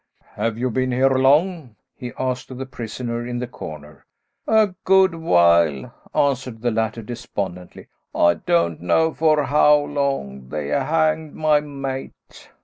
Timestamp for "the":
2.57-2.65, 3.37-3.45, 6.63-6.71